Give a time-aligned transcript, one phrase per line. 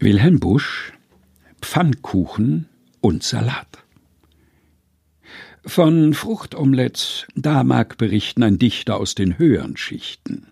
[0.00, 0.92] Wilhelm Busch
[1.60, 2.68] Pfannkuchen
[3.00, 3.66] und Salat.
[5.66, 10.46] Von Fruchtomelettes, da mag berichten ein Dichter aus den höheren Schichten.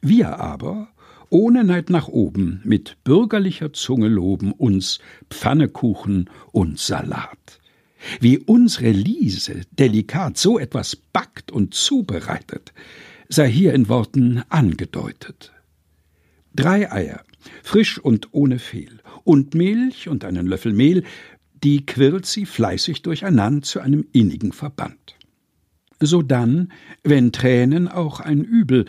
[0.00, 0.86] Wir aber,
[1.30, 5.00] ohne Neid nach oben, mit bürgerlicher Zunge loben uns
[5.30, 7.58] Pfannekuchen und Salat.
[8.20, 12.72] Wie unsere Liese delikat so etwas backt und zubereitet,
[13.28, 15.52] sei hier in Worten angedeutet.
[16.54, 17.24] Drei Eier,
[17.62, 21.04] frisch und ohne Fehl, und Milch und einen Löffel Mehl,
[21.62, 25.16] die quirlt sie fleißig durcheinander zu einem innigen Verband.
[26.00, 28.84] Sodann, wenn Tränen auch ein Übel,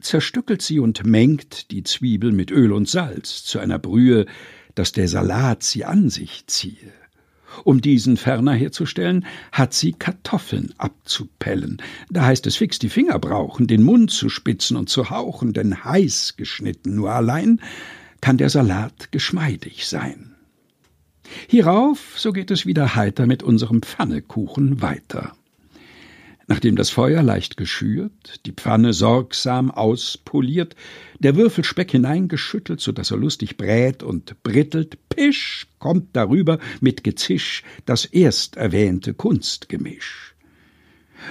[0.00, 4.26] zerstückelt sie und mengt die Zwiebel mit Öl und Salz zu einer Brühe,
[4.74, 6.92] dass der Salat sie an sich ziehe.
[7.64, 11.82] Um diesen ferner herzustellen, hat sie Kartoffeln abzupellen.
[12.10, 15.84] Da heißt es fix die Finger brauchen, den Mund zu spitzen und zu hauchen, denn
[15.84, 17.60] heiß geschnitten nur allein
[18.20, 20.34] kann der Salat geschmeidig sein.
[21.46, 25.34] Hierauf, so geht es wieder heiter mit unserem Pfannekuchen weiter.
[26.46, 30.76] Nachdem das Feuer leicht geschürt, die Pfanne sorgsam auspoliert,
[31.18, 37.02] der Würfel Speck hineingeschüttelt, so dass er lustig brät und brittelt, pisch, kommt darüber mit
[37.02, 40.36] Gezisch das erst erwähnte Kunstgemisch.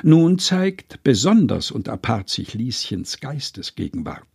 [0.04, 4.28] Nun zeigt besonders und apart sich Lieschens Geistesgegenwart.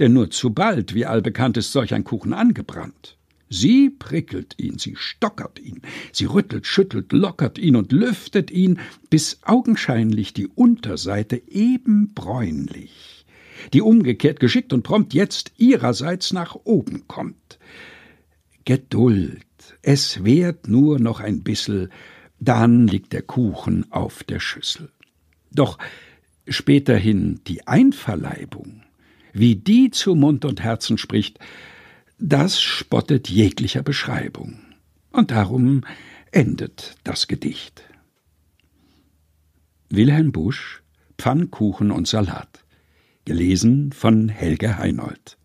[0.00, 3.16] Denn nur zu bald, wie allbekannt ist solch ein Kuchen angebrannt.
[3.48, 9.38] Sie prickelt ihn, sie stockert ihn, sie rüttelt, schüttelt, lockert ihn und lüftet ihn, bis
[9.42, 13.24] augenscheinlich die Unterseite eben bräunlich,
[13.72, 17.60] die umgekehrt geschickt und prompt jetzt ihrerseits nach oben kommt.
[18.64, 19.44] Geduld,
[19.82, 21.90] es währt nur noch ein bissel,
[22.40, 24.90] dann liegt der Kuchen auf der Schüssel.
[25.52, 25.78] Doch
[26.48, 28.82] späterhin die Einverleibung,
[29.32, 31.38] wie die zu Mund und Herzen spricht,
[32.18, 34.60] das spottet jeglicher Beschreibung.
[35.10, 35.84] Und darum
[36.32, 37.82] endet das Gedicht.
[39.90, 40.82] Wilhelm Busch
[41.18, 42.64] Pfannkuchen und Salat.
[43.24, 45.38] Gelesen von Helge Heinold.